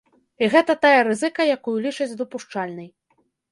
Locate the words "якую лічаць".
1.57-2.11